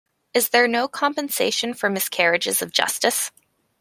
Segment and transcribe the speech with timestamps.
[0.33, 3.29] Is there no compensation for miscarriages of justice?